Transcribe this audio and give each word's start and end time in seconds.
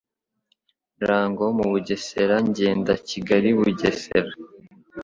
Rango 1.07 1.45
mu 1.57 1.65
Bugesera 1.71 2.35
Ngenda 2.47 2.93
Kigali 3.07 3.49
Bugesera 3.57 4.31